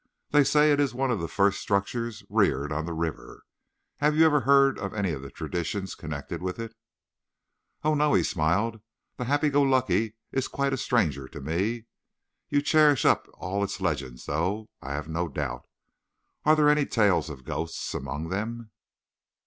[0.31, 3.43] "They say it is one of the first structures reared on the river.
[3.97, 6.73] Have you ever heard any of the traditions connected with it?"
[7.83, 8.81] "Oh, no," he smiled.
[9.17, 11.85] "The Happy Go Lucky is quite a stranger to me.
[12.49, 15.67] You cherish up all its legends, though, I have no doubt.
[16.45, 18.71] Are there any tales of ghosts among them?